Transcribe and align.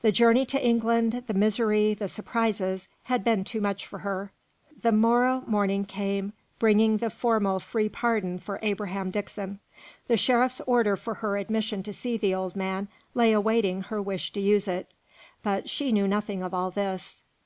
The 0.00 0.12
journey 0.12 0.46
to 0.46 0.66
England, 0.66 1.24
the 1.26 1.34
misery, 1.34 1.92
the 1.92 2.08
surprises, 2.08 2.88
had 3.02 3.22
been 3.22 3.44
too 3.44 3.60
much 3.60 3.86
for 3.86 3.98
her. 3.98 4.32
The 4.80 4.92
morrow 4.92 5.44
morning 5.46 5.84
came, 5.84 6.32
bringing 6.58 6.96
the 6.96 7.10
formal 7.10 7.60
free 7.60 7.90
pardon 7.90 8.38
for 8.38 8.58
Abraham 8.62 9.10
Dixon. 9.10 9.60
The 10.06 10.16
sheriff's 10.16 10.62
order 10.62 10.96
for 10.96 11.12
her 11.16 11.36
admission 11.36 11.82
to 11.82 11.92
see 11.92 12.16
the 12.16 12.34
old 12.34 12.56
man 12.56 12.88
lay 13.12 13.32
awaiting 13.34 13.82
her 13.82 14.00
wish 14.00 14.32
to 14.32 14.40
use 14.40 14.68
it; 14.68 14.90
but 15.42 15.68
she 15.68 15.92
knew 15.92 16.08
nothing 16.08 16.42
of 16.42 16.54
all 16.54 16.70
this. 16.70 17.24